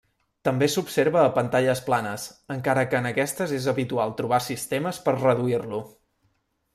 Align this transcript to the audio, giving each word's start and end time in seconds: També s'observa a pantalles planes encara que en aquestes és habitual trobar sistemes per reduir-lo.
També 0.47 0.67
s'observa 0.75 1.19
a 1.23 1.33
pantalles 1.33 1.83
planes 1.89 2.25
encara 2.55 2.85
que 2.93 2.99
en 3.01 3.07
aquestes 3.09 3.53
és 3.59 3.67
habitual 3.73 4.15
trobar 4.23 4.39
sistemes 4.47 5.01
per 5.07 5.15
reduir-lo. 5.19 5.83